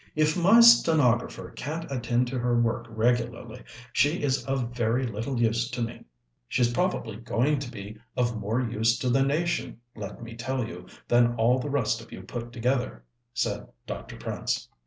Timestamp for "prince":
14.17-14.69